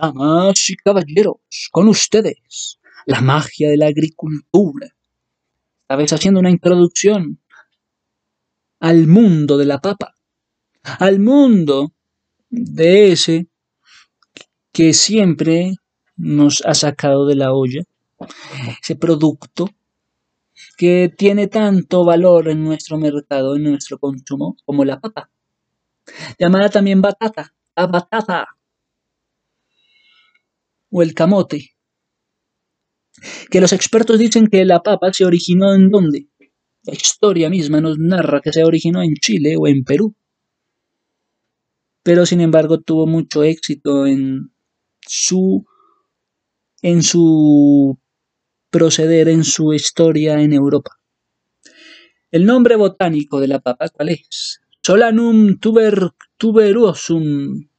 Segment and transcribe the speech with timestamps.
[0.00, 4.88] Damas y caballeros, con ustedes, la magia de la agricultura.
[5.82, 7.38] Esta vez haciendo una introducción
[8.78, 10.14] al mundo de la papa,
[10.82, 11.92] al mundo
[12.48, 13.48] de ese
[14.72, 15.74] que siempre
[16.16, 17.82] nos ha sacado de la olla,
[18.80, 19.68] ese producto
[20.78, 25.30] que tiene tanto valor en nuestro mercado, en nuestro consumo, como la papa,
[26.38, 28.48] llamada también batata, la batata
[30.90, 31.70] o el camote,
[33.50, 36.28] que los expertos dicen que la papa se originó en dónde.
[36.82, 40.14] La historia misma nos narra que se originó en Chile o en Perú,
[42.02, 44.52] pero sin embargo tuvo mucho éxito en
[45.06, 45.66] su
[46.82, 47.98] en su
[48.70, 50.92] proceder, en su historia en Europa.
[52.30, 54.60] El nombre botánico de la papa, ¿cuál es?
[54.82, 57.69] Solanum tuber, tuberosum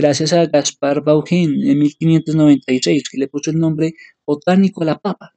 [0.00, 5.34] gracias a Gaspar Bauhin en 1596, que le puso el nombre botánico a la papa.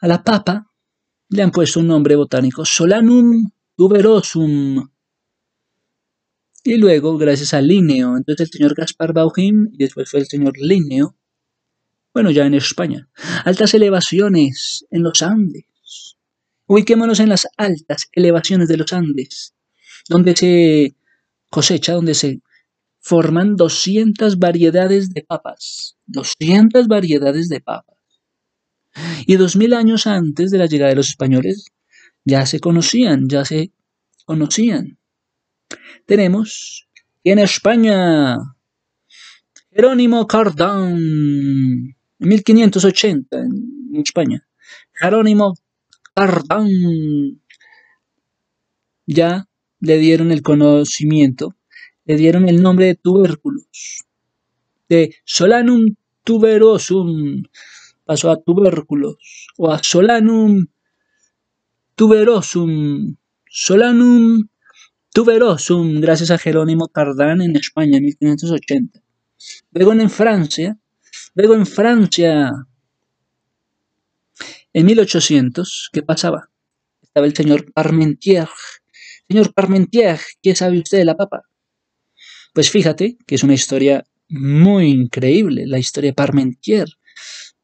[0.00, 0.70] A la papa
[1.28, 4.88] le han puesto un nombre botánico, Solanum tuberosum.
[6.64, 10.54] Y luego, gracias a Linneo, entonces el señor Gaspar Bauhin y después fue el señor
[10.56, 11.16] Linneo,
[12.14, 13.10] bueno, ya en España.
[13.44, 16.16] Altas elevaciones en los Andes.
[16.66, 19.54] Ubiquémonos en las altas elevaciones de los Andes,
[20.08, 20.96] donde se
[21.50, 22.40] cosecha, donde se
[23.06, 25.96] forman 200 variedades de papas.
[26.06, 27.96] 200 variedades de papas.
[29.26, 31.66] Y 2000 años antes de la llegada de los españoles
[32.24, 33.70] ya se conocían, ya se
[34.24, 34.98] conocían.
[36.04, 36.88] Tenemos
[37.22, 38.38] en España
[39.70, 44.44] Jerónimo Cardán, en 1580 en España.
[44.94, 45.54] Jerónimo
[46.12, 46.68] Cardán
[49.06, 49.46] ya
[49.78, 51.55] le dieron el conocimiento
[52.06, 54.04] le dieron el nombre de tubérculos.
[54.88, 57.42] De Solanum tuberosum
[58.04, 60.66] pasó a tubérculos o a Solanum
[61.96, 63.16] tuberosum.
[63.48, 64.48] Solanum
[65.12, 69.00] tuberosum, gracias a Jerónimo Cardán en España en 1580.
[69.72, 70.78] Luego en Francia,
[71.34, 72.52] luego en Francia,
[74.72, 76.50] en 1800, ¿qué pasaba?
[77.02, 78.48] Estaba el señor Parmentier.
[79.26, 81.44] Señor Parmentier, ¿qué sabe usted de la papa?
[82.56, 86.88] Pues fíjate que es una historia muy increíble, la historia de Parmentier.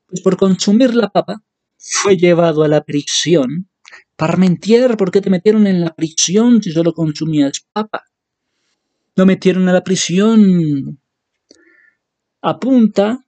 [0.06, 1.42] Pues por consumir la papa
[1.78, 3.70] fue llevado a la prisión.
[4.16, 8.03] Parmentier, ¿por qué te metieron en la prisión si solo consumías papa?
[9.16, 11.00] Lo metieron a la prisión
[12.42, 13.24] a punta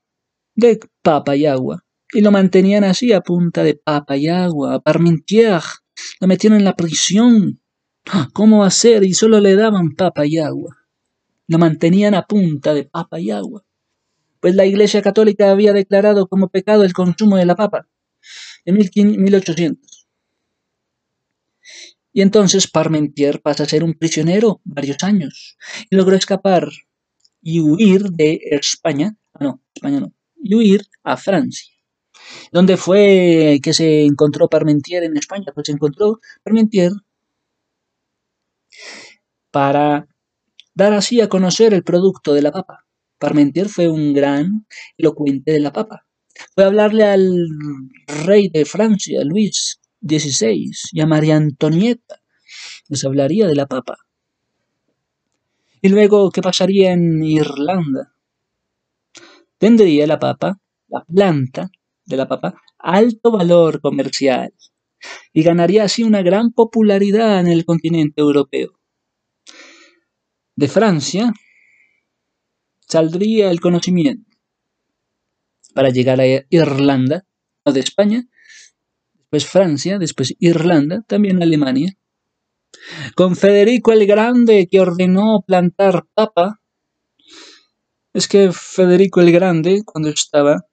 [0.54, 1.82] de papa y agua.
[2.12, 4.82] Y lo mantenían así a punta de papa y agua.
[4.82, 5.62] Parmentier,
[6.20, 7.62] lo metieron en la prisión.
[8.34, 9.02] ¿Cómo va a ser?
[9.02, 10.83] Y solo le daban papa y agua
[11.46, 13.64] lo mantenían a punta de papa y agua,
[14.40, 17.88] pues la Iglesia Católica había declarado como pecado el consumo de la papa
[18.64, 20.06] en 1800.
[22.12, 25.56] Y entonces Parmentier pasa a ser un prisionero varios años
[25.90, 26.68] y logró escapar
[27.42, 31.74] y huir de España, ah, no, España no, y huir a Francia.
[32.52, 35.52] ¿Dónde fue que se encontró Parmentier en España?
[35.54, 36.92] Pues se encontró Parmentier
[39.50, 40.06] para
[40.74, 42.84] dar así a conocer el producto de la papa.
[43.18, 44.66] Parmentier fue un gran
[44.98, 46.06] elocuente de la papa.
[46.54, 47.48] Fue a hablarle al
[48.26, 52.20] rey de Francia, Luis XVI, y a María Antonieta.
[52.88, 53.96] Les hablaría de la papa.
[55.80, 58.12] Y luego, ¿qué pasaría en Irlanda?
[59.58, 60.58] Tendría la papa,
[60.88, 61.70] la planta
[62.04, 64.52] de la papa, alto valor comercial
[65.32, 68.78] y ganaría así una gran popularidad en el continente europeo
[70.56, 71.32] de Francia
[72.80, 74.30] saldría el conocimiento
[75.74, 77.24] para llegar a Irlanda,
[77.64, 78.28] o de España,
[79.14, 81.96] después Francia, después Irlanda, también Alemania.
[83.16, 86.60] Con Federico el Grande que ordenó plantar papa,
[88.12, 90.66] es que Federico el Grande, cuando estaba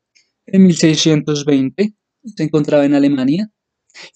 [0.45, 3.50] en 1620, se encontraba en Alemania,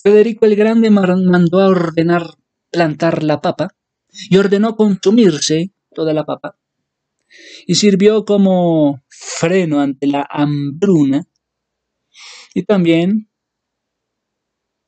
[0.03, 2.27] Federico el Grande mandó a ordenar
[2.69, 3.75] plantar la papa
[4.29, 6.57] y ordenó consumirse toda la papa,
[7.65, 11.27] y sirvió como freno ante la hambruna,
[12.53, 13.29] y también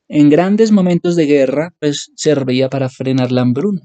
[0.08, 3.82] en grandes momentos de guerra, pues servía para frenar la hambruna.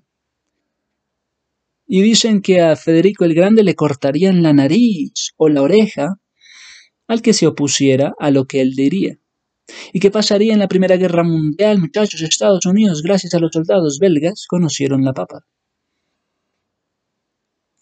[1.86, 6.22] Y dicen que a Federico el Grande le cortarían la nariz o la oreja
[7.08, 9.20] al que se opusiera a lo que él diría.
[9.94, 12.22] ¿Y qué pasaría en la Primera Guerra Mundial, muchachos?
[12.22, 15.46] Estados Unidos, gracias a los soldados belgas, conocieron la papa.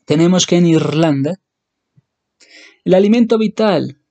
[0.06, 1.40] Tenemos que en Irlanda
[2.84, 4.02] El alimento vital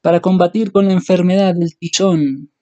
[0.00, 2.52] para combatir con la enfermedad del tizón,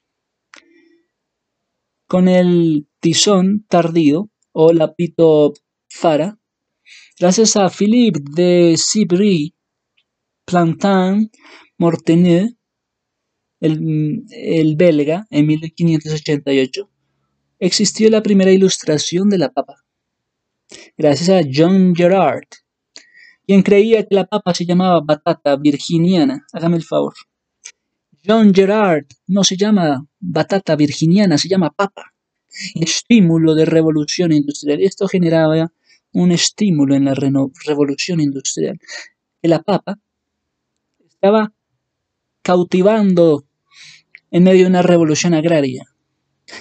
[2.06, 6.38] con el tizón tardío o la pitofara,
[7.18, 9.54] gracias a Philippe de Sibry,
[10.46, 11.30] Plantin,
[11.76, 12.56] Mortenay,
[13.64, 16.90] el, el belga, en 1588,
[17.58, 19.84] existió la primera ilustración de la papa,
[20.96, 22.48] gracias a John Gerard,
[23.46, 26.46] quien creía que la papa se llamaba batata virginiana.
[26.52, 27.14] Hágame el favor.
[28.26, 32.14] John Gerard no se llama batata virginiana, se llama papa.
[32.74, 34.80] Estímulo de revolución industrial.
[34.80, 35.70] Esto generaba
[36.12, 38.78] un estímulo en la revolución industrial.
[39.42, 39.98] La papa
[41.06, 41.52] estaba
[42.42, 43.44] cautivando
[44.34, 45.84] en medio de una revolución agraria.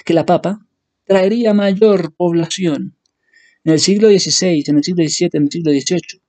[0.04, 0.64] Que la papa
[1.04, 2.96] traería mayor población
[3.64, 6.22] en el siglo XVI, en el siglo XVII, en el siglo XVIII.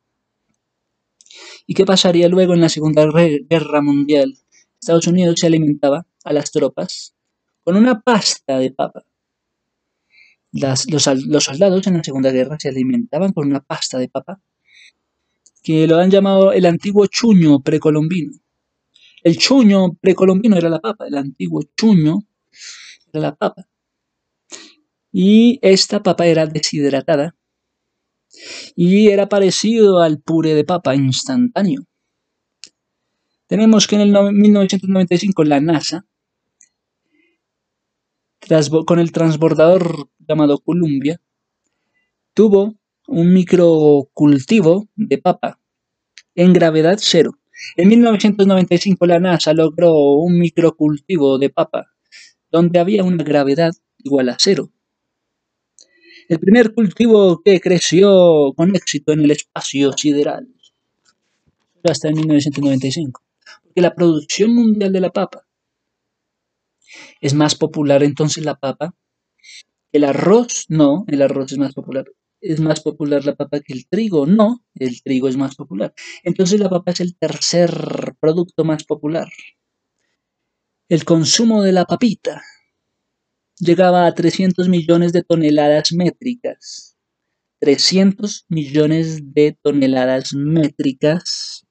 [1.67, 3.05] ¿Y qué pasaría luego en la Segunda
[3.47, 4.35] Guerra Mundial?
[4.79, 7.13] Estados Unidos se alimentaba a las tropas
[7.63, 9.05] con una pasta de papa.
[10.51, 14.41] los, los, soldados en la Segunda Guerra se alimentaban con una pasta de papa
[15.61, 18.31] que lo han llamado el antiguo chuño precolombino.
[19.25, 22.19] El chuño precolombino era la papa, el antiguo chuño
[23.11, 23.67] era la papa.
[25.11, 27.35] Y esta papa era deshidratada
[28.75, 31.87] y era parecido al puré de papa instantáneo.
[33.47, 36.05] Tenemos que en el 1995 la NASA,
[38.85, 41.19] con el transbordador llamado Columbia,
[42.35, 42.75] tuvo
[43.07, 45.59] un microcultivo de papa
[46.35, 47.39] en gravedad cero.
[47.75, 51.91] En 1995 la NASA logró un microcultivo de papa
[52.51, 53.73] donde había una gravedad
[54.03, 54.71] igual a cero.
[56.27, 60.47] El primer cultivo que creció con éxito en el espacio sideral.
[61.83, 63.21] Hasta en 1995
[63.75, 65.45] que la producción mundial de la papa
[67.21, 68.95] es más popular entonces la papa.
[69.91, 72.05] El arroz, no, el arroz es más popular.
[72.45, 75.95] Es más popular la papa que el trigo, no, el trigo es más popular.
[76.23, 77.71] Entonces la papa es el tercer
[78.19, 79.27] producto más popular.
[80.87, 82.43] El consumo de la papita
[83.57, 86.95] llegaba a 300 millones de toneladas métricas.
[87.61, 91.65] 300 millones de toneladas métricas.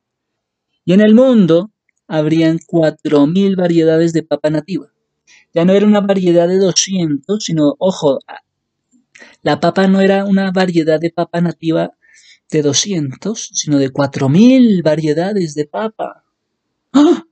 [0.85, 1.71] Y en el mundo
[2.09, 4.89] habrían 4.000 variedades de papa nativa.
[5.55, 8.19] Ya no era una variedad de 200, sino, ojo,
[9.43, 11.93] la papa no era una variedad de papa nativa
[12.51, 16.25] de 200, sino de 4.000 variedades de papa.
[16.93, 17.25] ¡Ah!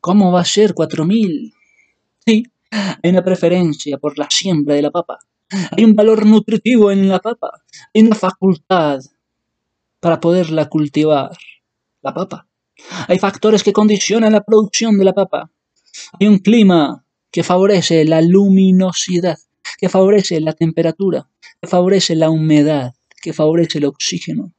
[0.00, 1.52] ¿Cómo va a ser 4.000?
[2.26, 5.18] Sí, hay una preferencia por la siembra de la papa.
[5.70, 7.62] Hay un valor nutritivo en la papa.
[7.94, 9.00] Hay una facultad
[10.00, 11.36] para poderla cultivar.
[12.02, 12.48] La papa.
[13.08, 15.50] Hay factores que condicionan la producción de la papa.
[16.18, 19.38] Hay un clima que favorece la luminosidad,
[19.78, 21.28] que favorece la temperatura,
[21.60, 24.52] que favorece la humedad, que favorece el oxígeno.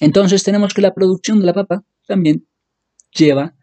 [0.00, 2.46] Entonces tenemos que la producción de la papa también
[3.12, 3.54] lleva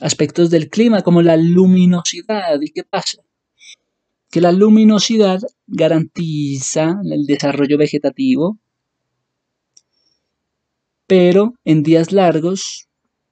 [0.00, 2.60] aspectos del clima como la luminosidad.
[2.60, 3.22] ¿Y qué pasa?
[4.30, 8.58] Que la luminosidad garantiza el desarrollo vegetativo,
[11.06, 12.88] pero en días largos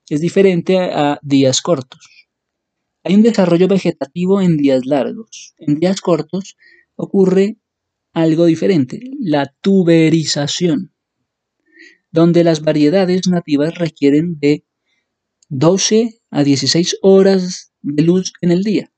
[0.09, 2.22] es diferente a días cortos.
[3.05, 5.55] Hay un desarrollo vegetativo en días largos.
[5.59, 6.57] En días cortos
[6.95, 7.59] ocurre
[8.13, 10.93] algo diferente, la tuberización,
[12.11, 14.65] donde las variedades nativas requieren de
[15.49, 18.93] 12 a 16 horas de luz en el día.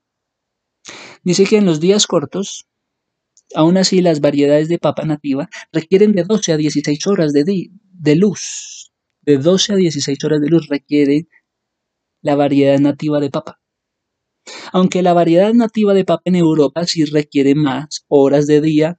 [1.23, 2.67] Dice que en los días cortos
[3.55, 8.17] Aún así, las variedades de papa nativa requieren de 12 a 16 horas de, de
[8.17, 8.93] luz.
[9.23, 11.29] De 12 a 16 horas de luz requiere
[12.21, 13.61] la variedad nativa de papa.
[14.73, 18.99] Aunque la variedad nativa de papa en Europa sí requiere más horas de día.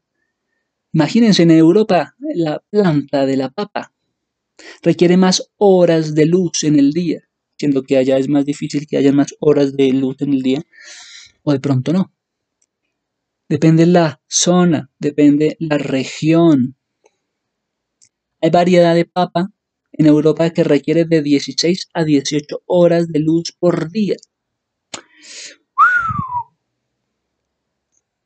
[0.94, 3.96] Imagínense en Europa la planta de la papa
[4.82, 8.98] requiere más horas de luz en el día, siendo que allá es más difícil que
[8.98, 10.62] haya más horas de luz en el día,
[11.44, 12.12] o de pronto no.
[13.48, 16.76] Depende la zona, depende la región.
[18.42, 19.52] Hay variedad de papa
[19.92, 24.16] en Europa que requiere de 16 a 18 horas de luz por día.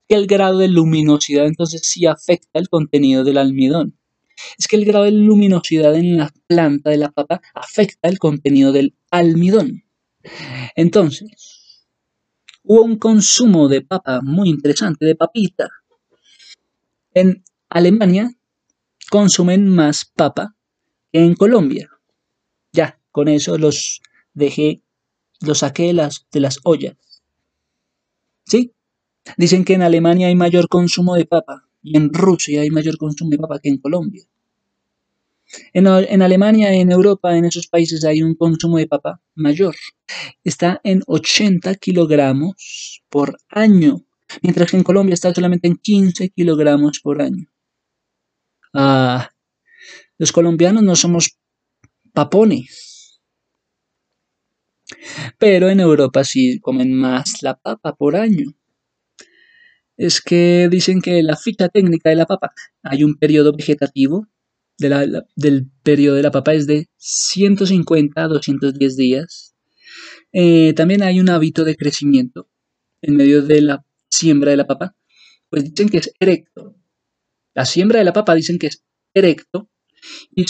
[0.08, 4.00] El grado de luminosidad entonces sí afecta el contenido del almidón.
[4.58, 8.72] Es que el grado de luminosidad en la planta de la papa afecta el contenido
[8.72, 9.84] del almidón.
[10.76, 11.86] Entonces,
[12.64, 15.70] hubo un consumo de papa muy interesante, de papita.
[17.14, 18.32] En Alemania
[19.10, 20.56] consumen más papa
[21.12, 21.90] que en Colombia.
[22.72, 24.02] Ya, con eso los
[24.34, 24.84] dejé,
[25.42, 26.96] los saqué de las, de las ollas.
[28.46, 28.74] ¿Sí?
[29.38, 33.32] Dicen que en Alemania hay mayor consumo de papa y en Rusia hay mayor consumo
[33.32, 34.24] de papa que en Colombia.
[35.74, 39.76] En, en, Alemania, en Europa, en esos países hay un consumo de papa mayor.
[40.44, 44.06] Está en 80 kilogramos por año,
[44.44, 47.48] mientras que en Colombia está solamente en 15 kilogramos por año.
[48.74, 49.32] Ah,
[50.18, 51.38] los colombianos no somos
[52.14, 52.99] papones.
[55.38, 58.56] Pero en Europa sí comen más la papa por año
[60.00, 62.54] es que dicen que la ficha técnica de la papa,
[62.84, 64.28] hay un periodo vegetativo
[64.78, 69.56] del periodo de la papa es de 150 a 210 días.
[70.32, 72.48] Eh, también hay un hábito de crecimiento
[73.02, 74.96] en medio de la siembra de la papa,
[75.50, 76.78] pues dicen que es erecto.
[77.54, 78.82] La siembra de la papa dicen que es
[79.14, 79.70] erecto
[80.34, 80.46] y,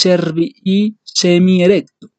[0.63, 2.11] y semi-erecto.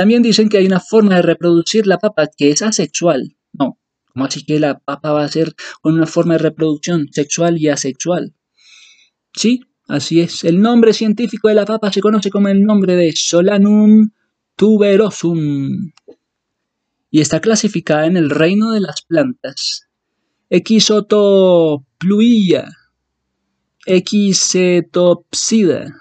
[0.00, 3.36] También dicen que hay una forma de reproducir la papa que es asexual.
[3.52, 7.58] No, ¿Cómo así que la papa va a ser con una forma de reproducción sexual
[7.58, 8.34] y asexual?
[9.34, 10.42] Sí, así es.
[10.44, 14.08] El nombre científico de la papa se conoce como el nombre de Solanum
[14.56, 15.92] tuberosum
[17.10, 19.86] y está clasificada en el reino de las plantas.
[20.48, 22.70] Equisotopluia,
[23.84, 25.94] Equisetopsida,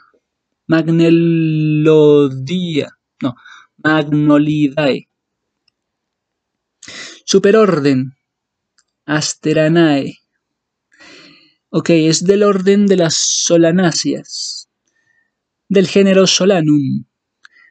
[0.67, 2.87] Magnelodia,
[3.21, 3.35] no,
[3.83, 5.07] Magnolidae.
[7.25, 8.13] Superorden.
[9.05, 10.17] Asteranae.
[11.69, 14.69] Ok, es del orden de las solanáceas.
[15.67, 17.05] Del género Solanum.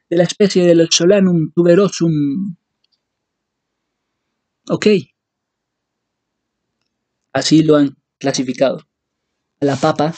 [0.09, 2.55] De la especie del Solanum tuberosum.
[4.69, 4.87] Ok.
[7.33, 8.87] Así lo han clasificado.
[9.61, 10.13] A la papa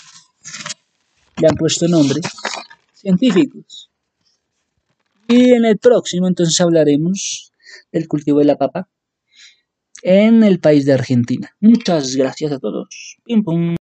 [1.38, 2.22] le han puesto nombres
[2.94, 3.91] científicos.
[5.32, 7.54] Y en el próximo entonces hablaremos
[7.92, 8.90] del cultivo de la papa
[10.04, 11.56] en el país de Argentina.
[11.62, 13.18] Muchas gracias a todos.
[13.24, 13.76] Pim, pum.